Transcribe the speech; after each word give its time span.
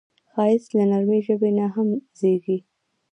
ښایست 0.31 0.69
له 0.77 0.83
نرمې 0.91 1.19
ژبې 1.27 1.49
نه 1.57 1.65
هم 1.75 1.89
زېږي 2.19 2.57